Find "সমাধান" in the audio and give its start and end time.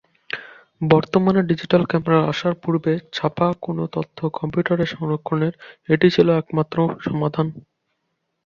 7.05-7.47